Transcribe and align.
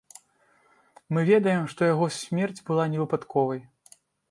Мы 1.15 1.19
ведаем, 1.29 1.67
што 1.75 1.81
яго 1.93 2.09
смерць 2.17 2.65
была 2.73 2.89
невыпадковай. 2.97 3.65